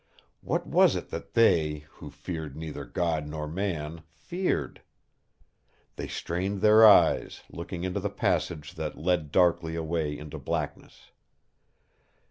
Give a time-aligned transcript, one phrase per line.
[0.41, 4.81] What was it that they, who feared neither God nor man, feared?
[5.95, 11.11] They strained their eyes, looking into the passage that led darkly away into blackness.